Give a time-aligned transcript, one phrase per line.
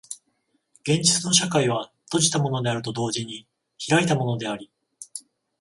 [0.81, 3.47] 現実の社会は閉じたものであると同時に
[3.87, 4.71] 開いたものであり、